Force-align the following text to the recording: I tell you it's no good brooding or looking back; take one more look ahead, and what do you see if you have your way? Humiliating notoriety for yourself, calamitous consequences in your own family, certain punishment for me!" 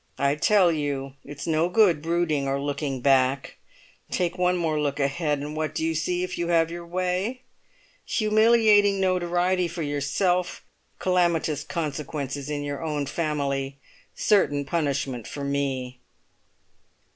I 0.17 0.33
tell 0.33 0.71
you 0.71 1.13
it's 1.23 1.45
no 1.45 1.69
good 1.69 2.01
brooding 2.01 2.47
or 2.47 2.59
looking 2.59 3.01
back; 3.01 3.57
take 4.09 4.35
one 4.35 4.57
more 4.57 4.79
look 4.81 4.99
ahead, 4.99 5.37
and 5.41 5.55
what 5.55 5.75
do 5.75 5.85
you 5.85 5.93
see 5.93 6.23
if 6.23 6.39
you 6.39 6.47
have 6.47 6.71
your 6.71 6.87
way? 6.87 7.41
Humiliating 8.07 8.99
notoriety 8.99 9.67
for 9.67 9.83
yourself, 9.83 10.63
calamitous 10.97 11.63
consequences 11.63 12.49
in 12.49 12.63
your 12.63 12.81
own 12.83 13.05
family, 13.05 13.77
certain 14.15 14.65
punishment 14.65 15.27
for 15.27 15.43
me!" 15.43 15.99